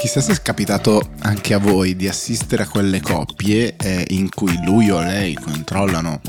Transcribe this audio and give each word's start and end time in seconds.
Chissà 0.00 0.22
se 0.22 0.32
è 0.32 0.40
capitato 0.40 1.10
anche 1.18 1.52
a 1.52 1.58
voi 1.58 1.94
di 1.94 2.08
assistere 2.08 2.62
a 2.62 2.68
quelle 2.68 3.02
coppie 3.02 3.76
eh, 3.76 4.06
in 4.08 4.30
cui 4.30 4.58
lui 4.64 4.88
o 4.90 4.98
lei 4.98 5.34
controllano 5.34 6.22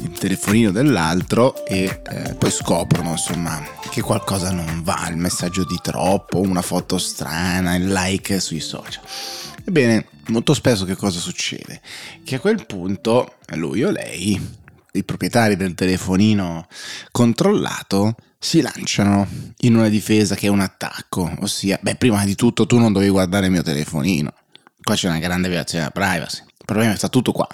il 0.00 0.10
telefonino 0.10 0.72
dell'altro 0.72 1.64
e 1.64 2.00
eh, 2.02 2.34
poi 2.34 2.50
scoprono 2.50 3.12
insomma 3.12 3.62
che 3.90 4.00
qualcosa 4.00 4.50
non 4.50 4.82
va, 4.82 5.06
il 5.08 5.16
messaggio 5.16 5.64
di 5.64 5.78
troppo, 5.80 6.40
una 6.40 6.62
foto 6.62 6.98
strana, 6.98 7.76
il 7.76 7.92
like 7.92 8.40
sui 8.40 8.58
social. 8.58 9.04
Ebbene, 9.64 10.06
molto 10.26 10.52
spesso 10.52 10.84
che 10.84 10.96
cosa 10.96 11.20
succede? 11.20 11.80
Che 12.24 12.34
a 12.34 12.40
quel 12.40 12.66
punto 12.66 13.34
lui 13.50 13.84
o 13.84 13.92
lei, 13.92 14.61
i 14.92 15.04
proprietari 15.04 15.56
del 15.56 15.74
telefonino 15.74 16.66
controllato, 17.10 18.14
si 18.38 18.60
lanciano 18.60 19.26
in 19.60 19.76
una 19.76 19.88
difesa 19.88 20.34
che 20.34 20.46
è 20.46 20.50
un 20.50 20.60
attacco, 20.60 21.32
ossia, 21.40 21.78
beh, 21.80 21.96
prima 21.96 22.24
di 22.24 22.34
tutto 22.34 22.66
tu 22.66 22.78
non 22.78 22.92
dovevi 22.92 23.10
guardare 23.10 23.46
il 23.46 23.52
mio 23.52 23.62
telefonino. 23.62 24.32
Qua 24.82 24.94
c'è 24.94 25.08
una 25.08 25.20
grande 25.20 25.48
violazione 25.48 25.88
della 25.92 26.06
privacy. 26.06 26.42
Il 26.42 26.64
problema 26.64 26.96
sta 26.96 27.08
tutto 27.08 27.32
qua. 27.32 27.46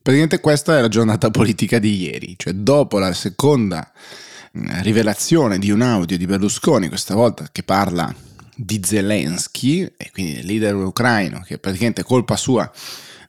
Praticamente 0.00 0.40
questa 0.40 0.78
è 0.78 0.80
la 0.80 0.88
giornata 0.88 1.30
politica 1.30 1.78
di 1.78 1.96
ieri, 1.96 2.34
cioè 2.36 2.52
dopo 2.54 2.98
la 2.98 3.12
seconda 3.12 3.90
rivelazione 4.52 5.58
di 5.58 5.70
un 5.70 5.82
audio 5.82 6.16
di 6.16 6.26
Berlusconi, 6.26 6.88
questa 6.88 7.14
volta 7.14 7.48
che 7.50 7.62
parla 7.62 8.14
di 8.54 8.80
Zelensky, 8.84 9.82
e 9.96 10.10
quindi 10.12 10.34
del 10.34 10.46
leader 10.46 10.74
ucraino, 10.74 11.40
che 11.40 11.58
praticamente 11.58 12.02
è 12.02 12.04
colpa 12.04 12.36
sua 12.36 12.70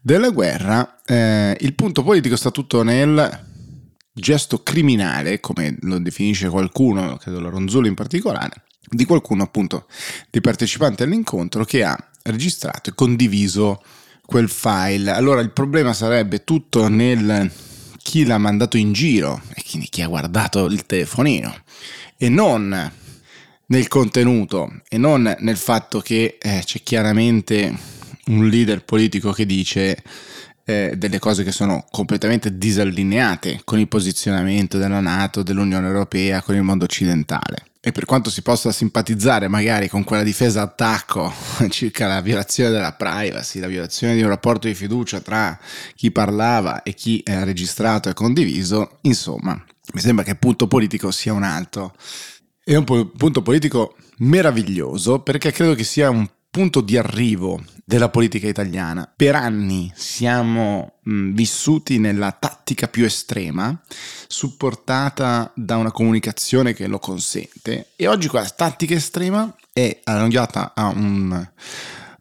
della 0.06 0.30
guerra, 0.30 1.02
eh, 1.04 1.58
il 1.62 1.74
punto 1.74 2.04
politico 2.04 2.36
sta 2.36 2.52
tutto 2.52 2.84
nel 2.84 3.44
gesto 4.14 4.62
criminale, 4.62 5.40
come 5.40 5.78
lo 5.82 5.98
definisce 5.98 6.48
qualcuno, 6.48 7.18
credo 7.18 7.40
la 7.40 7.50
Ronzulli 7.50 7.88
in 7.88 7.96
particolare, 7.96 8.66
di 8.88 9.04
qualcuno 9.04 9.42
appunto 9.42 9.88
dei 10.30 10.42
partecipanti 10.42 11.02
all'incontro 11.02 11.66
che 11.66 11.84
ha 11.84 11.98
registrato 12.22 12.92
e 12.92 12.94
condiviso 12.94 13.82
quel 14.24 14.48
file. 14.48 15.10
Allora 15.10 15.42
il 15.42 15.50
problema 15.50 15.92
sarebbe 15.92 16.44
tutto 16.44 16.88
nel 16.88 17.52
chi 17.98 18.26
l'ha 18.26 18.38
mandato 18.38 18.78
in 18.78 18.94
giro 18.94 19.42
e 19.56 19.64
quindi 19.68 19.88
chi 19.90 20.04
ha 20.04 20.08
guardato 20.08 20.66
il 20.66 20.86
telefonino 20.86 21.52
e 22.16 22.30
non 22.30 22.92
nel 23.66 23.88
contenuto 23.88 24.82
e 24.88 25.00
non 25.00 25.36
nel 25.40 25.58
fatto 25.58 26.00
che 26.00 26.38
eh, 26.40 26.62
c'è 26.64 26.84
chiaramente 26.84 27.95
un 28.28 28.48
leader 28.48 28.84
politico 28.84 29.32
che 29.32 29.46
dice 29.46 30.02
eh, 30.66 30.96
delle 30.98 31.20
cose 31.20 31.44
che 31.44 31.52
sono 31.52 31.86
completamente 31.92 32.58
disallineate 32.58 33.62
con 33.64 33.80
il 33.80 33.88
posizionamento 33.88 34.78
della 34.78 35.00
Nato, 35.00 35.44
dell'Unione 35.44 35.88
Europea, 35.88 36.42
con 36.42 36.56
il 36.56 36.64
mondo 36.64 36.86
occidentale. 36.86 37.68
E 37.80 37.92
per 37.92 38.06
quanto 38.06 38.32
si 38.32 38.42
possa 38.42 38.72
simpatizzare 38.72 39.48
magari 39.48 39.88
con 39.88 40.04
quella 40.04 40.24
difesa 40.24 40.64
attacco 40.64 41.32
circa 41.70 42.08
la 42.08 42.22
violazione 42.22 42.72
della 42.72 42.94
privacy, 42.94 43.60
la 43.60 43.68
violazione 43.68 44.16
di 44.16 44.24
un 44.24 44.30
rapporto 44.30 44.68
di 44.68 44.74
fiducia 44.74 45.20
tra 45.20 45.58
chi 45.94 46.12
parlava 46.12 46.82
e 46.82 46.96
chi 46.96 47.22
ha 47.28 47.44
registrato 47.44 48.10
e 48.10 48.14
condiviso, 48.14 48.98
insomma, 49.02 49.64
mi 49.94 50.02
sembra 50.02 50.26
che 50.26 50.32
il 50.32 50.40
punto 50.40 50.68
politico 50.68 51.12
sia 51.12 51.34
un 51.34 51.44
altro. 51.44 51.94
È 52.64 52.74
un 52.76 53.12
punto 53.16 53.44
politico 53.44 53.96
meraviglioso 54.18 55.20
perché 55.20 55.52
credo 55.52 55.76
che 55.76 55.84
sia 55.84 56.10
un 56.10 56.28
punto 56.56 56.80
di 56.80 56.96
arrivo 56.96 57.62
della 57.84 58.08
politica 58.08 58.48
italiana. 58.48 59.12
Per 59.14 59.36
anni 59.36 59.92
siamo 59.94 61.00
mh, 61.04 61.34
vissuti 61.34 62.00
nella 62.00 62.32
tattica 62.32 62.88
più 62.88 63.04
estrema, 63.04 63.78
supportata 64.26 65.52
da 65.54 65.76
una 65.76 65.92
comunicazione 65.92 66.74
che 66.74 66.88
lo 66.88 66.98
consente, 66.98 67.88
e 67.98 68.08
oggi 68.08 68.30
quella 68.30 68.48
tattica 68.48 68.94
estrema 68.94 69.54
è 69.74 70.00
allungata 70.06 70.72
a 70.74 70.88
un 70.88 71.46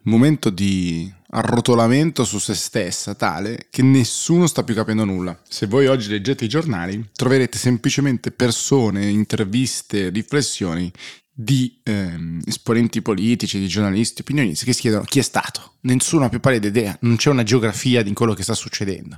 momento 0.01 0.49
di 0.49 1.09
arrotolamento 1.29 2.25
su 2.25 2.37
se 2.37 2.55
stessa 2.55 3.15
tale 3.15 3.67
che 3.69 3.83
nessuno 3.83 4.47
sta 4.47 4.63
più 4.63 4.75
capendo 4.75 5.05
nulla. 5.05 5.39
Se 5.47 5.65
voi 5.65 5.87
oggi 5.87 6.09
leggete 6.09 6.43
i 6.43 6.49
giornali, 6.49 7.09
troverete 7.15 7.57
semplicemente 7.57 8.31
persone, 8.31 9.05
interviste, 9.05 10.09
riflessioni 10.09 10.91
di 11.37 11.81
ehm, 11.83 12.39
esponenti 12.45 13.01
politici, 13.01 13.59
di 13.59 13.67
giornalisti, 13.67 14.21
opinionisti 14.21 14.63
che 14.63 14.71
si 14.71 14.79
chiedono 14.79 15.03
chi 15.03 15.19
è 15.19 15.21
stato. 15.21 15.73
Nessuno 15.81 16.25
ha 16.25 16.29
più 16.29 16.39
pallida 16.39 16.67
idea, 16.67 16.97
non 17.01 17.17
c'è 17.17 17.29
una 17.29 17.43
geografia 17.43 18.01
di 18.01 18.13
quello 18.13 18.33
che 18.33 18.41
sta 18.41 18.53
succedendo. 18.53 19.17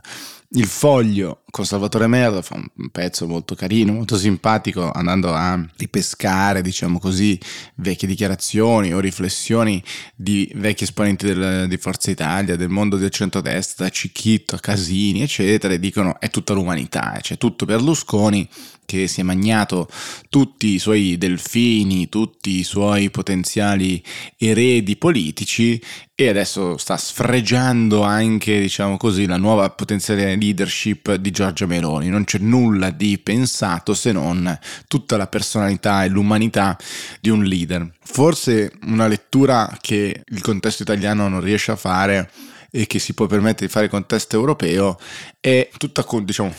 Il 0.51 0.65
foglio 0.65 1.43
con 1.51 1.65
Salvatore 1.65 2.07
Merlo 2.07 2.41
fa 2.41 2.55
un 2.55 2.89
pezzo 2.89 3.27
molto 3.27 3.53
carino, 3.53 3.93
molto 3.93 4.17
simpatico, 4.17 4.89
andando 4.91 5.33
a 5.33 5.63
ripescare, 5.77 6.61
diciamo 6.63 6.99
così, 6.99 7.39
vecchie 7.75 8.07
dichiarazioni 8.07 8.93
o 8.93 8.99
riflessioni 8.99 9.81
di 10.15 10.51
vecchi 10.55 10.85
esponenti 10.85 11.27
del, 11.27 11.67
di 11.67 11.77
Forza 11.77 12.09
Italia, 12.09 12.55
del 12.55 12.69
mondo 12.69 12.97
del 12.97 13.11
centrodestra, 13.11 13.85
da 13.85 13.91
Cicchitto 13.91 14.55
a 14.55 14.59
Casini, 14.59 15.21
eccetera, 15.21 15.73
e 15.73 15.79
dicono 15.79 16.19
è 16.19 16.29
tutta 16.29 16.53
l'umanità, 16.53 17.11
c'è 17.15 17.21
cioè 17.21 17.37
tutto 17.37 17.65
Berlusconi 17.65 18.49
che 18.87 19.07
si 19.07 19.19
è 19.19 19.23
magnato 19.23 19.89
tutti 20.29 20.67
i 20.67 20.79
suoi 20.79 21.17
delfini, 21.17 22.06
tutti 22.09 22.59
i 22.59 22.63
suoi 22.63 23.09
potenziali 23.09 24.03
eredi 24.37 24.95
politici 24.95 25.81
e 26.15 26.29
adesso 26.29 26.77
sta 26.77 26.97
sfregiando 26.97 28.01
anche, 28.01 28.59
diciamo 28.59 28.97
così, 28.97 29.25
la 29.25 29.37
nuova 29.37 29.69
potenziale 29.69 30.35
leadership 30.35 31.13
di 31.15 31.31
Giorgia 31.31 31.65
Meloni. 31.67 32.09
Non 32.09 32.23
c'è 32.23 32.39
nulla 32.39 32.89
di 32.89 33.19
pensato 33.19 33.93
se 33.93 34.11
non 34.11 34.57
tutta 34.87 35.17
la 35.17 35.27
personalità 35.27 36.03
e 36.03 36.09
l'umanità 36.09 36.77
di 37.19 37.29
un 37.29 37.43
leader. 37.43 37.89
Forse 37.99 38.71
una 38.85 39.07
lettura 39.07 39.77
che 39.79 40.23
il 40.25 40.41
contesto 40.41 40.81
italiano 40.81 41.27
non 41.27 41.41
riesce 41.41 41.71
a 41.71 41.75
fare 41.75 42.31
e 42.71 42.87
che 42.87 42.99
si 42.99 43.13
può 43.13 43.27
permettere 43.27 43.67
di 43.67 43.71
fare 43.71 43.85
il 43.85 43.91
contesto 43.91 44.35
europeo 44.35 44.99
è 45.39 45.69
tutta, 45.77 46.05
diciamo, 46.23 46.53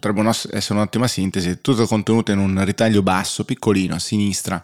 potrebbe 0.00 0.28
essere 0.28 0.74
un'ottima 0.74 1.08
sintesi, 1.08 1.60
tutto 1.62 1.86
contenuto 1.86 2.30
in 2.30 2.38
un 2.38 2.62
ritaglio 2.64 3.02
basso, 3.02 3.44
piccolino, 3.44 3.94
a 3.94 3.98
sinistra 3.98 4.62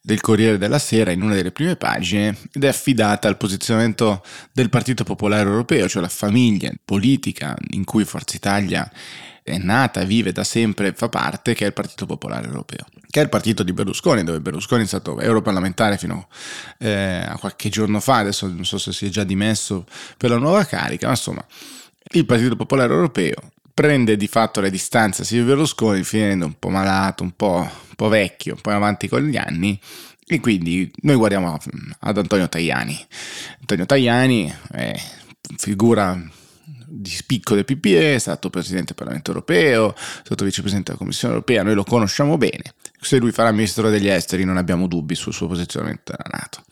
del 0.00 0.20
Corriere 0.20 0.56
della 0.56 0.78
Sera, 0.78 1.10
in 1.10 1.22
una 1.22 1.34
delle 1.34 1.50
prime 1.50 1.74
pagine, 1.74 2.36
ed 2.52 2.62
è 2.62 2.68
affidata 2.68 3.26
al 3.26 3.36
posizionamento 3.36 4.22
del 4.52 4.70
Partito 4.70 5.02
Popolare 5.02 5.48
Europeo, 5.48 5.88
cioè 5.88 6.00
la 6.00 6.08
famiglia 6.08 6.70
politica 6.84 7.56
in 7.70 7.84
cui 7.84 8.04
Forza 8.04 8.36
Italia 8.36 8.88
è 9.42 9.58
nata, 9.58 10.04
vive 10.04 10.30
da 10.30 10.44
sempre, 10.44 10.92
fa 10.92 11.08
parte, 11.08 11.54
che 11.54 11.64
è 11.64 11.66
il 11.66 11.72
Partito 11.72 12.06
Popolare 12.06 12.46
Europeo, 12.46 12.86
che 13.10 13.18
è 13.18 13.22
il 13.22 13.28
partito 13.30 13.64
di 13.64 13.72
Berlusconi, 13.72 14.22
dove 14.22 14.40
Berlusconi 14.40 14.84
è 14.84 14.86
stato 14.86 15.18
europarlamentare 15.18 15.98
fino 15.98 16.28
eh, 16.78 17.24
a 17.26 17.36
qualche 17.38 17.68
giorno 17.68 17.98
fa, 17.98 18.18
adesso 18.18 18.46
non 18.46 18.64
so 18.64 18.78
se 18.78 18.92
si 18.92 19.06
è 19.06 19.08
già 19.08 19.24
dimesso 19.24 19.86
per 20.16 20.30
la 20.30 20.38
nuova 20.38 20.64
carica, 20.64 21.06
ma 21.06 21.12
insomma 21.14 21.44
il 22.12 22.24
Partito 22.24 22.54
Popolare 22.54 22.92
Europeo 22.92 23.50
prende 23.78 24.16
di 24.16 24.26
fatto 24.26 24.60
le 24.60 24.70
distanze 24.70 25.22
Silvio 25.22 25.54
Berlusconi 25.54 26.02
finendo 26.02 26.46
un 26.46 26.58
po' 26.58 26.68
malato, 26.68 27.22
un 27.22 27.30
po', 27.36 27.58
un 27.58 27.94
po', 27.94 28.08
vecchio, 28.08 28.54
un 28.54 28.60
po' 28.60 28.70
avanti 28.70 29.06
con 29.06 29.22
gli 29.24 29.36
anni 29.36 29.78
e 30.26 30.40
quindi 30.40 30.90
noi 31.02 31.14
guardiamo 31.14 31.56
ad 32.00 32.18
Antonio 32.18 32.48
Tajani. 32.48 33.06
Antonio 33.60 33.86
Tajani 33.86 34.52
è 34.72 35.00
figura 35.58 36.20
di 36.88 37.08
spicco 37.08 37.54
del 37.54 37.64
PPE, 37.64 38.16
è 38.16 38.18
stato 38.18 38.50
presidente 38.50 38.86
del 38.86 38.96
Parlamento 38.96 39.30
europeo, 39.30 39.94
è 39.94 40.24
stato 40.24 40.44
vicepresidente 40.44 40.90
della 40.90 40.98
Commissione 40.98 41.34
europea, 41.34 41.62
noi 41.62 41.74
lo 41.74 41.84
conosciamo 41.84 42.36
bene. 42.36 42.74
Se 43.00 43.18
lui 43.18 43.30
farà 43.30 43.52
ministro 43.52 43.90
degli 43.90 44.08
esteri 44.08 44.42
non 44.42 44.56
abbiamo 44.56 44.88
dubbi 44.88 45.14
sul 45.14 45.32
suo 45.32 45.46
posizionamento 45.46 46.16
della 46.16 46.36
Nato. 46.36 46.64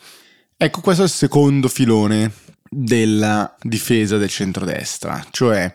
Ecco, 0.56 0.80
questo 0.80 1.02
è 1.02 1.06
il 1.06 1.12
secondo 1.12 1.68
filone 1.68 2.32
della 2.68 3.54
difesa 3.62 4.16
del 4.16 4.28
centrodestra, 4.28 5.24
cioè 5.30 5.72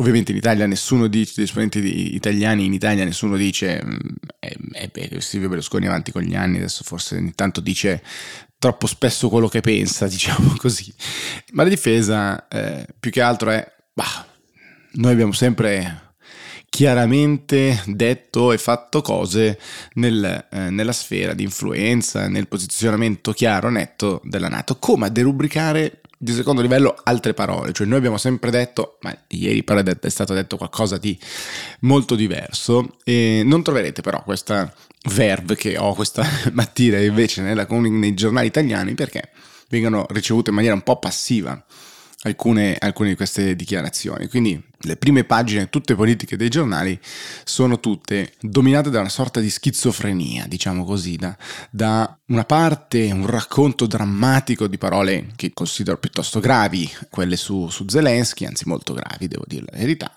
Ovviamente 0.00 0.30
in 0.30 0.36
Italia 0.36 0.66
nessuno 0.66 1.08
dice, 1.08 1.32
degli 1.36 1.44
esponenti 1.44 2.14
italiani 2.14 2.64
in 2.64 2.72
Italia 2.72 3.04
nessuno 3.04 3.36
dice, 3.36 3.82
eh, 4.38 4.90
eh, 4.92 5.20
Silvio 5.20 5.48
Berlusconi 5.48 5.86
avanti 5.86 6.12
con 6.12 6.22
gli 6.22 6.36
anni, 6.36 6.58
adesso 6.58 6.84
forse 6.84 7.16
ogni 7.16 7.34
tanto 7.34 7.60
dice 7.60 8.02
troppo 8.58 8.86
spesso 8.86 9.28
quello 9.28 9.48
che 9.48 9.60
pensa, 9.60 10.06
diciamo 10.08 10.54
così. 10.56 10.92
Ma 11.52 11.64
la 11.64 11.68
difesa 11.68 12.46
eh, 12.48 12.86
più 12.98 13.10
che 13.10 13.20
altro 13.20 13.50
è, 13.50 13.66
bah, 13.92 14.24
noi 14.92 15.12
abbiamo 15.12 15.32
sempre 15.32 16.14
chiaramente 16.68 17.82
detto 17.86 18.52
e 18.52 18.58
fatto 18.58 19.02
cose 19.02 19.58
nel, 19.94 20.46
eh, 20.48 20.70
nella 20.70 20.92
sfera 20.92 21.34
di 21.34 21.42
influenza, 21.42 22.28
nel 22.28 22.46
posizionamento 22.46 23.32
chiaro, 23.32 23.68
netto 23.68 24.20
della 24.22 24.48
Nato, 24.48 24.76
come 24.76 25.06
a 25.06 25.10
derubricare 25.10 26.02
di 26.20 26.32
secondo 26.32 26.60
livello 26.60 26.96
altre 27.04 27.32
parole, 27.32 27.72
cioè 27.72 27.86
noi 27.86 27.98
abbiamo 27.98 28.18
sempre 28.18 28.50
detto, 28.50 28.98
ma 29.02 29.16
ieri 29.28 29.62
però 29.62 29.80
è 29.80 30.08
stato 30.08 30.34
detto 30.34 30.56
qualcosa 30.56 30.98
di 30.98 31.16
molto 31.80 32.16
diverso 32.16 32.96
e 33.04 33.42
non 33.44 33.62
troverete 33.62 34.02
però 34.02 34.22
questa 34.24 34.72
verve 35.14 35.54
che 35.54 35.78
ho 35.78 35.94
questa 35.94 36.26
mattina 36.52 36.98
invece 36.98 37.42
nella, 37.42 37.66
nei 37.68 38.14
giornali 38.14 38.48
italiani 38.48 38.94
perché 38.94 39.30
vengono 39.68 40.06
ricevute 40.10 40.50
in 40.50 40.56
maniera 40.56 40.74
un 40.74 40.82
po' 40.82 40.98
passiva 40.98 41.64
alcune, 42.22 42.76
alcune 42.78 43.10
di 43.10 43.14
queste 43.16 43.54
dichiarazioni. 43.54 44.28
Quindi 44.28 44.60
le 44.82 44.96
prime 44.96 45.24
pagine, 45.24 45.68
tutte 45.68 45.94
politiche 45.94 46.36
dei 46.36 46.48
giornali, 46.48 46.98
sono 47.44 47.80
tutte 47.80 48.32
dominate 48.40 48.90
da 48.90 49.00
una 49.00 49.08
sorta 49.08 49.40
di 49.40 49.50
schizofrenia, 49.50 50.46
diciamo 50.46 50.84
così, 50.84 51.16
da, 51.16 51.36
da, 51.70 52.16
una 52.26 52.44
parte 52.44 53.10
un 53.10 53.26
racconto 53.26 53.86
drammatico 53.86 54.66
di 54.66 54.78
parole 54.78 55.28
che 55.34 55.52
considero 55.52 55.98
piuttosto 55.98 56.40
gravi, 56.40 56.90
quelle 57.10 57.36
su, 57.36 57.68
su 57.68 57.84
Zelensky, 57.88 58.44
anzi 58.44 58.68
molto 58.68 58.94
gravi, 58.94 59.28
devo 59.28 59.44
dire 59.46 59.64
la 59.70 59.78
verità, 59.78 60.12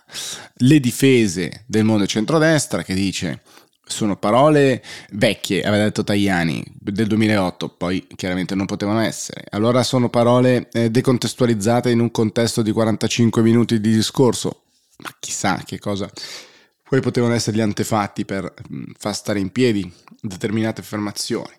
le 0.55 0.79
difese 0.79 1.63
del 1.65 1.83
mondo 1.83 2.05
centrodestra 2.05 2.83
che 2.83 2.93
dice 2.93 3.41
sono 3.83 4.15
parole 4.15 4.83
vecchie, 5.11 5.63
aveva 5.63 5.83
detto 5.83 6.03
Tajani, 6.03 6.63
del 6.73 7.07
2008, 7.07 7.69
poi 7.69 8.07
chiaramente 8.15 8.55
non 8.55 8.65
potevano 8.65 8.99
essere. 9.01 9.43
Allora 9.51 9.83
sono 9.83 10.09
parole 10.09 10.69
eh, 10.71 10.89
decontestualizzate 10.89 11.89
in 11.89 11.99
un 11.99 12.11
contesto 12.11 12.61
di 12.61 12.71
45 12.71 13.41
minuti 13.41 13.79
di 13.79 13.93
discorso, 13.93 14.61
ma 14.97 15.13
chissà 15.19 15.61
che 15.65 15.79
cosa. 15.79 16.09
Poi 16.87 16.99
potevano 16.99 17.33
essere 17.33 17.55
gli 17.55 17.61
antefatti 17.61 18.25
per 18.25 18.53
mm, 18.73 18.83
far 18.97 19.15
stare 19.15 19.39
in 19.39 19.51
piedi 19.51 19.89
determinate 20.21 20.81
affermazioni. 20.81 21.53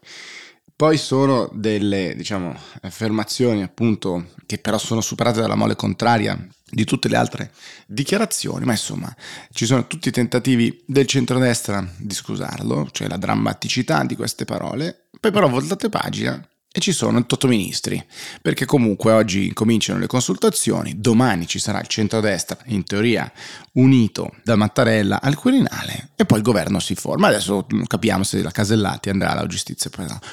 Poi 0.74 0.96
sono 0.98 1.48
delle, 1.52 2.14
diciamo, 2.16 2.56
affermazioni 2.82 3.62
appunto 3.62 4.30
che 4.46 4.58
però 4.58 4.78
sono 4.78 5.00
superate 5.00 5.40
dalla 5.40 5.54
mole 5.54 5.76
contraria 5.76 6.36
di 6.68 6.84
tutte 6.84 7.08
le 7.08 7.16
altre 7.16 7.52
dichiarazioni, 7.86 8.64
ma 8.64 8.72
insomma 8.72 9.14
ci 9.52 9.66
sono 9.66 9.86
tutti 9.86 10.08
i 10.08 10.12
tentativi 10.12 10.82
del 10.86 11.06
centrodestra 11.06 11.86
di 11.98 12.14
scusarlo, 12.14 12.88
cioè 12.90 13.08
la 13.08 13.18
drammaticità 13.18 14.04
di 14.04 14.16
queste 14.16 14.44
parole, 14.44 15.08
poi 15.20 15.30
però 15.30 15.48
voltate 15.48 15.88
pagina 15.88 16.44
e 16.74 16.80
ci 16.80 16.92
sono 16.92 17.18
i 17.18 17.46
ministri, 17.46 18.02
perché 18.40 18.64
comunque 18.64 19.12
oggi 19.12 19.52
cominciano 19.52 19.98
le 19.98 20.06
consultazioni, 20.06 20.94
domani 20.98 21.46
ci 21.46 21.58
sarà 21.58 21.78
il 21.80 21.86
centrodestra, 21.86 22.56
in 22.66 22.82
teoria 22.84 23.30
unito 23.72 24.32
da 24.42 24.56
Mattarella 24.56 25.20
al 25.20 25.36
Quirinale, 25.36 26.10
e 26.16 26.24
poi 26.24 26.38
il 26.38 26.44
governo 26.44 26.80
si 26.80 26.94
forma. 26.94 27.28
Adesso 27.28 27.66
capiamo 27.86 28.24
se 28.24 28.42
la 28.42 28.50
Casellati 28.50 29.10
andrà 29.10 29.32
alla 29.32 29.46
giustizia, 29.46 29.90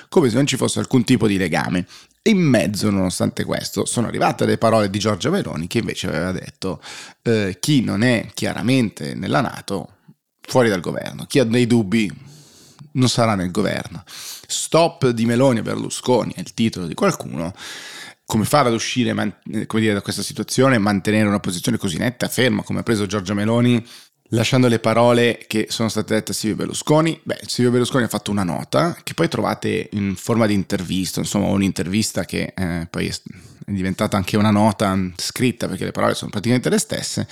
come 0.08 0.30
se 0.30 0.36
non 0.36 0.48
ci 0.48 0.56
fosse 0.56 0.80
alcun 0.80 1.04
tipo 1.04 1.28
di 1.28 1.38
legame. 1.38 1.86
In 2.24 2.38
mezzo, 2.38 2.90
nonostante 2.90 3.44
questo, 3.44 3.86
sono 3.86 4.08
arrivate 4.08 4.46
le 4.46 4.58
parole 4.58 4.90
di 4.90 5.00
Giorgia 5.00 5.30
Meloni 5.30 5.68
che 5.68 5.80
invece 5.80 6.08
aveva 6.08 6.32
detto 6.32 6.82
eh, 7.24 7.58
chi 7.60 7.82
non 7.82 8.02
è 8.02 8.30
chiaramente 8.34 9.14
nella 9.14 9.42
Nato 9.42 9.96
fuori 10.42 10.70
dal 10.70 10.80
governo, 10.80 11.26
chi 11.26 11.40
ha 11.40 11.44
dei 11.44 11.68
dubbi 11.68 12.12
non 12.94 13.10
sarà 13.10 13.36
nel 13.36 13.52
governo. 13.52 14.04
Stop 14.06 15.10
di 15.10 15.26
Meloni 15.26 15.60
e 15.60 15.62
Berlusconi 15.62 16.34
è 16.36 16.40
il 16.40 16.54
titolo 16.54 16.88
di 16.88 16.94
qualcuno. 16.94 17.54
Come 18.26 18.46
fare 18.46 18.68
ad 18.68 18.74
uscire 18.74 19.14
man- 19.14 19.36
dire, 19.44 19.94
da 19.94 20.02
questa 20.02 20.22
situazione 20.22 20.76
e 20.76 20.80
mantenere 20.80 21.28
una 21.28 21.40
posizione 21.40 21.78
così 21.78 21.98
netta, 21.98 22.28
ferma, 22.28 22.62
come 22.62 22.80
ha 22.80 22.84
preso 22.84 23.08
Giorgia 23.08 23.34
Meloni, 23.34 23.84
lasciando 24.30 24.68
le 24.68 24.80
parole 24.80 25.44
che 25.48 25.68
sono 25.70 25.90
state 25.90 26.14
dette 26.14 26.32
a 26.32 26.36
Silvio 26.36 26.58
Berlusconi? 26.58 27.20
Beh, 27.24 27.40
Silvio 27.46 27.72
Berlusconi 27.72 28.04
ha 28.04 28.10
fatto 28.10 28.30
una 28.30 28.44
nota 28.44 28.96
che 29.04 29.16
poi 29.16 29.28
trovate 29.28 29.90
in 29.94 30.16
forma 30.16 30.46
di 30.46 30.54
intervista, 30.54 31.20
insomma 31.20 31.48
un'intervista 31.48 32.26
che 32.26 32.54
eh, 32.56 32.88
poi 32.90 33.08
è 33.08 33.14
diventata 33.66 34.18
anche 34.18 34.38
una 34.38 34.52
nota 34.52 34.98
scritta 35.16 35.68
perché 35.68 35.86
le 35.86 35.92
parole 35.92 36.14
sono 36.14 36.30
praticamente 36.30 36.70
le 36.70 36.78
stesse 36.78 37.28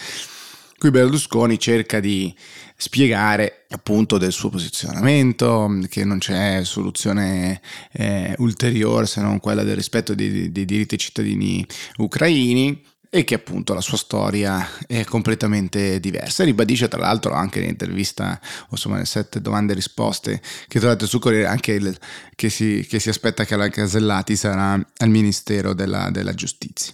Qui 0.80 0.92
Berlusconi 0.92 1.58
cerca 1.58 2.00
di 2.00 2.36
spiegare 2.76 3.66
appunto 3.70 4.20
del 4.20 4.32
suo 4.32 4.50
posizionamento, 4.50 5.80
che 5.90 6.06
non 6.06 6.20
c'è 6.20 6.64
soluzione 6.64 7.60
eh, 7.94 8.36
ulteriore 8.38 9.08
se 9.08 9.22
non 9.22 9.40
quella 9.40 9.64
del 9.64 9.76
rispetto 9.76 10.14
dei, 10.14 10.52
dei 10.52 10.66
diritti 10.66 10.94
ai 10.94 11.00
cittadini 11.00 11.66
ucraini 11.98 12.80
e 13.10 13.24
che 13.24 13.34
appunto 13.34 13.74
la 13.74 13.82
sua 13.82 13.98
storia 13.98 14.70
è 14.86 15.04
completamente 15.04 16.00
diversa. 16.00 16.44
Ribadisce 16.44 16.88
tra 16.88 17.00
l'altro 17.00 17.34
anche 17.34 17.60
nell'intervista, 17.60 18.40
insomma 18.70 18.96
nelle 18.96 19.08
sette 19.08 19.42
domande 19.42 19.72
e 19.72 19.76
risposte 19.76 20.42
che 20.68 20.80
trovate 20.80 21.08
su 21.08 21.18
Corriere, 21.18 21.48
anche 21.48 21.72
il, 21.72 21.98
che, 22.36 22.50
si, 22.50 22.86
che, 22.88 23.00
si, 23.00 23.10
aspetta 23.10 23.46
che 23.46 23.56
la 23.56 23.70
Casellati 23.70 24.36
sarà 24.36 24.74
al 24.74 25.10
Ministero 25.10 25.74
della, 25.74 26.12
della 26.12 26.36
Giustizia. 26.36 26.94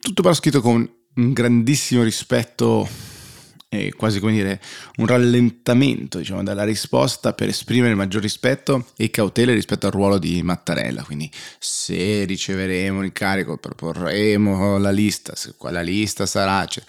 Tutto 0.00 0.22
però 0.22 0.32
scritto 0.32 0.62
con 0.62 0.90
un 1.16 1.32
grandissimo 1.32 2.02
rispetto 2.04 3.07
è 3.68 3.90
quasi 3.90 4.18
come 4.18 4.32
dire 4.32 4.60
un 4.96 5.06
rallentamento 5.06 6.18
diciamo, 6.18 6.42
dalla 6.42 6.64
risposta 6.64 7.34
per 7.34 7.48
esprimere 7.48 7.94
maggior 7.94 8.22
rispetto 8.22 8.86
e 8.96 9.10
cautela 9.10 9.52
rispetto 9.52 9.86
al 9.86 9.92
ruolo 9.92 10.18
di 10.18 10.42
Mattarella. 10.42 11.02
Quindi 11.02 11.30
se 11.58 12.24
riceveremo 12.24 13.02
l'incarico 13.02 13.58
proporremo 13.58 14.78
la 14.78 14.90
lista, 14.90 15.34
se 15.36 15.54
quella 15.56 15.82
lista 15.82 16.24
sarà... 16.24 16.64
Cioè. 16.64 16.82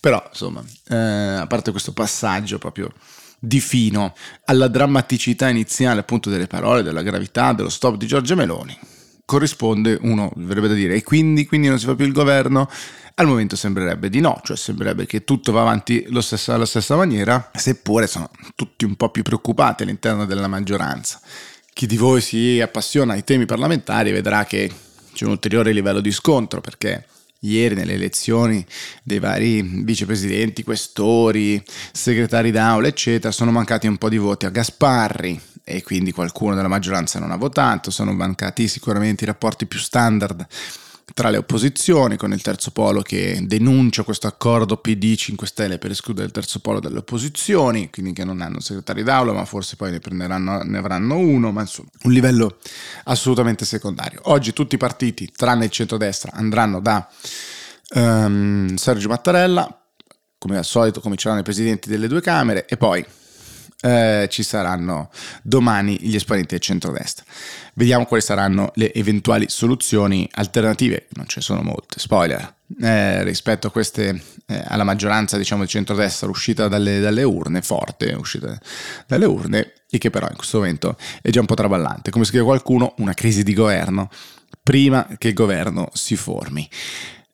Però 0.00 0.22
insomma, 0.28 0.64
eh, 0.88 0.96
a 0.96 1.46
parte 1.46 1.70
questo 1.70 1.92
passaggio 1.92 2.58
proprio 2.58 2.92
di 3.38 3.60
fino 3.60 4.14
alla 4.46 4.66
drammaticità 4.66 5.48
iniziale 5.48 6.00
appunto 6.00 6.28
delle 6.28 6.48
parole, 6.48 6.82
della 6.82 7.02
gravità, 7.02 7.52
dello 7.52 7.68
stop 7.68 7.96
di 7.96 8.06
Giorgia 8.06 8.34
Meloni, 8.34 8.76
corrisponde 9.26 9.98
uno, 10.00 10.32
verrebbe 10.36 10.68
da 10.68 10.74
dire, 10.74 10.94
e 10.94 11.02
quindi, 11.02 11.44
quindi 11.44 11.68
non 11.68 11.78
si 11.78 11.84
fa 11.84 11.94
più 11.94 12.06
il 12.06 12.12
governo? 12.12 12.70
Al 13.16 13.26
momento 13.26 13.56
sembrerebbe 13.56 14.08
di 14.08 14.20
no, 14.20 14.40
cioè 14.44 14.56
sembrerebbe 14.56 15.04
che 15.04 15.24
tutto 15.24 15.52
va 15.52 15.62
avanti 15.62 16.06
stesso, 16.20 16.52
alla 16.52 16.64
stessa 16.64 16.96
maniera, 16.96 17.50
seppure 17.54 18.06
sono 18.06 18.30
tutti 18.54 18.84
un 18.84 18.94
po' 18.94 19.10
più 19.10 19.22
preoccupati 19.22 19.82
all'interno 19.82 20.24
della 20.26 20.48
maggioranza. 20.48 21.20
Chi 21.72 21.86
di 21.86 21.96
voi 21.96 22.20
si 22.20 22.60
appassiona 22.60 23.14
ai 23.14 23.24
temi 23.24 23.44
parlamentari 23.44 24.12
vedrà 24.12 24.44
che 24.44 24.70
c'è 25.12 25.24
un 25.24 25.32
ulteriore 25.32 25.72
livello 25.72 26.00
di 26.00 26.12
scontro 26.12 26.60
perché 26.60 27.06
ieri 27.40 27.74
nelle 27.74 27.94
elezioni 27.94 28.64
dei 29.02 29.18
vari 29.18 29.62
vicepresidenti, 29.62 30.62
questori, 30.62 31.62
segretari 31.92 32.50
d'aula, 32.50 32.88
eccetera, 32.88 33.32
sono 33.32 33.50
mancati 33.50 33.86
un 33.86 33.96
po' 33.96 34.08
di 34.08 34.18
voti 34.18 34.46
a 34.46 34.50
Gasparri 34.50 35.40
e 35.64 35.82
quindi 35.82 36.12
qualcuno 36.12 36.54
della 36.54 36.68
maggioranza 36.68 37.18
non 37.18 37.30
ha 37.30 37.36
votato, 37.36 37.90
sono 37.90 38.12
mancati 38.12 38.68
sicuramente 38.68 39.24
i 39.24 39.26
rapporti 39.26 39.66
più 39.66 39.78
standard 39.78 40.46
tra 41.14 41.30
le 41.30 41.36
opposizioni, 41.36 42.16
con 42.16 42.32
il 42.32 42.42
terzo 42.42 42.72
polo 42.72 43.00
che 43.00 43.38
denuncia 43.46 44.02
questo 44.02 44.26
accordo 44.26 44.76
PD 44.76 45.14
5 45.14 45.46
Stelle 45.46 45.78
per 45.78 45.92
escludere 45.92 46.26
il 46.26 46.32
terzo 46.32 46.58
polo 46.58 46.80
dalle 46.80 46.98
opposizioni, 46.98 47.90
quindi 47.90 48.12
che 48.12 48.24
non 48.24 48.40
hanno 48.40 48.60
segretari 48.60 49.02
d'aula, 49.02 49.32
ma 49.32 49.44
forse 49.44 49.76
poi 49.76 49.92
ne, 49.92 50.00
prenderanno, 50.00 50.62
ne 50.62 50.78
avranno 50.78 51.16
uno, 51.16 51.52
ma 51.52 51.60
insomma 51.60 51.88
un 52.02 52.12
livello 52.12 52.58
assolutamente 53.04 53.64
secondario. 53.64 54.20
Oggi 54.24 54.52
tutti 54.52 54.74
i 54.74 54.78
partiti, 54.78 55.30
tranne 55.34 55.66
il 55.66 55.70
centrodestra, 55.70 56.32
andranno 56.34 56.80
da 56.80 57.08
um, 57.94 58.74
Sergio 58.74 59.08
Mattarella, 59.08 59.82
come 60.38 60.58
al 60.58 60.64
solito 60.64 61.00
cominceranno 61.00 61.40
i 61.40 61.44
presidenti 61.44 61.88
delle 61.88 62.08
due 62.08 62.20
Camere 62.20 62.66
e 62.66 62.76
poi 62.76 63.04
eh, 63.80 64.26
ci 64.30 64.42
saranno 64.42 65.10
domani 65.42 65.98
gli 66.00 66.14
esponenti 66.14 66.54
del 66.54 66.60
centrodestra. 66.60 67.24
Vediamo 67.74 68.06
quali 68.06 68.22
saranno 68.22 68.72
le 68.74 68.92
eventuali 68.94 69.46
soluzioni 69.48 70.28
alternative, 70.32 71.06
non 71.10 71.26
ce 71.26 71.36
ne 71.38 71.42
sono 71.42 71.62
molte, 71.62 71.98
spoiler, 71.98 72.54
eh, 72.80 73.22
rispetto 73.22 73.66
a 73.66 73.70
queste, 73.70 74.20
eh, 74.46 74.62
alla 74.66 74.84
maggioranza 74.84 75.36
diciamo 75.36 75.62
di 75.62 75.68
centrodestra 75.68 76.28
uscita 76.28 76.68
dalle, 76.68 77.00
dalle, 77.00 77.22
urne, 77.22 77.62
forte 77.62 78.12
uscita 78.14 78.58
dalle 79.06 79.26
urne, 79.26 79.72
e 79.90 79.98
che 79.98 80.10
però 80.10 80.26
in 80.28 80.36
questo 80.36 80.58
momento 80.58 80.96
è 81.22 81.30
già 81.30 81.40
un 81.40 81.46
po' 81.46 81.54
traballante. 81.54 82.10
Come 82.10 82.24
scrive 82.24 82.44
qualcuno, 82.44 82.94
una 82.98 83.14
crisi 83.14 83.42
di 83.42 83.54
governo 83.54 84.08
prima 84.62 85.06
che 85.18 85.28
il 85.28 85.34
governo 85.34 85.90
si 85.92 86.16
formi. 86.16 86.68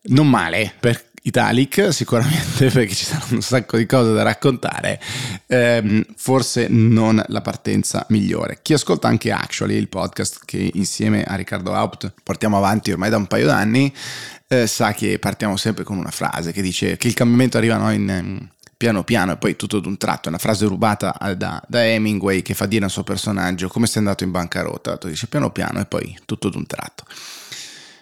Non 0.05 0.29
male, 0.29 0.75
per 0.79 1.12
Italic 1.23 1.93
sicuramente 1.93 2.69
perché 2.71 2.95
ci 2.95 3.05
saranno 3.05 3.37
un 3.37 3.43
sacco 3.43 3.77
di 3.77 3.87
cose 3.87 4.13
da 4.13 4.23
raccontare, 4.23 5.01
ehm, 5.47 6.05
forse 6.17 6.67
non 6.69 7.23
la 7.29 7.41
partenza 7.41 8.05
migliore. 8.09 8.59
Chi 8.63 8.73
ascolta 8.73 9.09
anche 9.09 9.31
Actually, 9.31 9.77
il 9.77 9.89
podcast 9.89 10.41
che 10.45 10.71
insieme 10.75 11.23
a 11.23 11.35
Riccardo 11.35 11.73
Haupt 11.73 12.13
portiamo 12.23 12.57
avanti 12.57 12.91
ormai 12.91 13.11
da 13.11 13.19
un 13.19 13.27
paio 13.27 13.47
d'anni, 13.47 13.93
eh, 14.49 14.67
sa 14.67 14.93
che 14.93 15.19
partiamo 15.19 15.57
sempre 15.57 15.85
con 15.85 15.97
una 15.97 16.11
frase 16.11 16.53
che 16.53 16.61
dice 16.61 16.97
che 16.97 17.07
il 17.07 17.15
cambiamento 17.15 17.57
arriva 17.57 17.77
a 17.77 17.79
noi 17.79 17.95
in, 17.97 18.09
in, 18.09 18.49
piano 18.77 19.05
piano 19.05 19.31
e 19.31 19.37
poi 19.37 19.55
tutto 19.55 19.79
d'un 19.79 19.97
tratto, 19.97 20.27
è 20.27 20.29
una 20.29 20.39
frase 20.39 20.67
rubata 20.67 21.17
da, 21.37 21.63
da, 21.69 21.87
Hemingway 21.87 22.43
che 22.43 22.53
fa 22.53 22.67
dire 22.67 22.85
al 22.85 22.91
suo 22.91 23.05
personaggio 23.05 23.69
come 23.69 23.87
sei 23.87 23.99
andato 23.99 24.25
in 24.25 24.33
bancarotta, 24.33 24.99
dice 25.05 25.29
piano 25.29 25.53
piano 25.53 25.79
e 25.79 25.87
poi 25.87 26.19
tutto 26.25 26.49
d'un 26.49 26.67
tratto. 26.67 27.05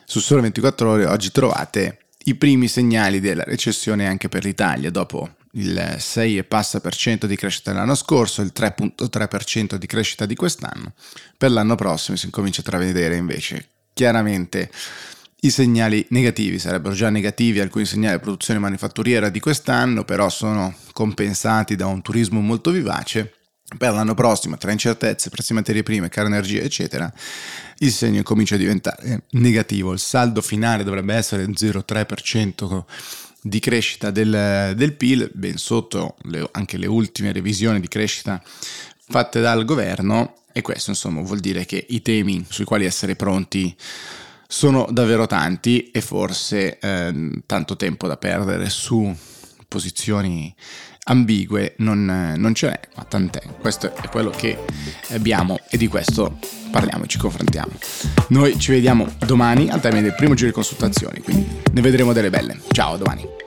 Su 0.07 0.21
Sole 0.21 0.41
24 0.41 0.91
ore 0.91 1.05
oggi 1.05 1.31
trovate 1.31 1.99
i 2.31 2.35
primi 2.37 2.69
segnali 2.69 3.21
della 3.21 3.45
recessione 3.45 4.07
anche 4.07 4.29
per 4.29 4.45
l'Italia. 4.45 4.91
Dopo 4.91 5.37
il 5.53 5.97
6 5.99 6.39
e 6.39 6.45
passa 6.45 6.81
per 6.81 6.95
cento 6.95 7.27
di 7.27 7.37
crescita 7.37 7.73
l'anno 7.73 7.95
scorso, 7.95 8.43
il 8.43 8.53
3.3% 8.57 9.75
di 9.75 9.87
crescita 9.87 10.27
di 10.27 10.35
quest'anno. 10.35 10.93
Per 11.37 11.51
l'anno 11.51 11.75
prossimo 11.75 12.17
si 12.17 12.27
incomincia 12.27 12.61
a 12.61 12.65
travedere 12.65 13.17
invece. 13.17 13.69
Chiaramente 13.93 14.71
i 15.41 15.51
segnali 15.51 16.07
negativi, 16.11 16.59
sarebbero 16.59 16.95
già 16.95 17.11
negativi 17.11 17.61
alcuni 17.61 17.85
segnali 17.85 18.17
di 18.17 18.23
produzione 18.23 18.61
manifatturiera 18.61 19.29
di 19.29 19.41
quest'anno, 19.41 20.05
però 20.05 20.29
sono 20.29 20.75
compensati 20.93 21.77
da 21.77 21.87
un 21.87 22.03
turismo 22.03 22.41
molto 22.41 22.71
vivace 22.71 23.40
per 23.77 23.93
l'anno 23.93 24.15
prossimo, 24.15 24.57
tra 24.57 24.73
incertezze, 24.73 25.31
prezzi 25.31 25.53
materie 25.53 25.83
prime, 25.83 26.09
caro 26.09 26.27
energia, 26.27 26.61
eccetera, 26.61 27.13
il 27.79 27.93
segno 27.93 28.23
comincia 28.23 28.57
a 28.57 28.59
diventare 28.59 29.23
negativo. 29.31 29.93
Il 29.93 29.99
saldo 29.99 30.41
finale 30.43 30.85
dovrebbe 30.85 31.15
essere 31.15 31.45
0,3% 31.45 32.85
di 33.43 33.59
crescita 33.59 34.11
del, 34.11 34.75
del 34.77 34.93
PIL, 34.95 35.31
ben 35.33 35.57
sotto 35.57 36.17
le, 36.23 36.47
anche 36.53 36.77
le 36.77 36.87
ultime 36.87 37.33
revisioni 37.33 37.81
di 37.81 37.89
crescita 37.89 38.43
fatte 39.09 39.41
dal 39.41 39.65
governo 39.65 40.35
e 40.53 40.63
questo 40.63 40.91
insomma 40.91 41.21
vuol 41.23 41.41
dire 41.41 41.65
che 41.65 41.85
i 41.89 42.03
temi 42.03 42.45
sui 42.49 42.65
quali 42.65 42.85
essere 42.85 43.17
pronti 43.17 43.75
sono 44.47 44.87
davvero 44.91 45.27
tanti 45.27 45.91
e 45.91 46.01
forse 46.01 46.79
eh, 46.79 47.31
tanto 47.47 47.77
tempo 47.77 48.07
da 48.07 48.17
perdere 48.17 48.69
su 48.69 49.15
posizioni 49.69 50.53
ambigue 51.05 51.75
non, 51.79 52.35
non 52.37 52.55
ce 52.55 52.69
n'è, 52.69 52.81
tant'è. 53.11 53.43
Questo 53.61 53.93
è 53.95 54.09
quello 54.09 54.31
che 54.31 54.57
abbiamo 55.11 55.59
e 55.69 55.77
di 55.77 55.89
questo 55.89 56.39
parliamo 56.71 57.05
e 57.05 57.07
ci 57.09 57.19
confrontiamo. 57.19 57.73
Noi 58.29 58.59
ci 58.59 58.71
vediamo 58.71 59.07
domani 59.27 59.69
al 59.69 59.81
termine 59.81 60.05
del 60.05 60.15
primo 60.15 60.35
giro 60.35 60.49
di 60.49 60.55
consultazioni, 60.55 61.21
quindi 61.21 61.61
ne 61.73 61.81
vedremo 61.81 62.13
delle 62.13 62.31
belle. 62.31 62.59
Ciao, 62.71 62.97
domani. 62.97 63.40